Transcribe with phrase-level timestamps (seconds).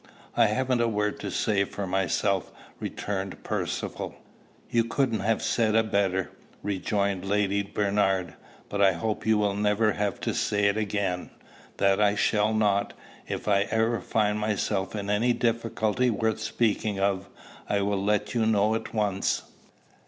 [0.35, 4.15] "I haven't a word to say for myself," returned Percivale.
[4.67, 6.31] "You couldn't have said a better,"
[6.63, 8.33] rejoined Lady Bernard;
[8.67, 11.29] "but I hope you will never have to say it again."
[11.77, 12.93] "That I shall not.
[13.27, 17.29] If ever I find myself in any difficulty worth speaking of,
[17.69, 19.43] I will let you know at once."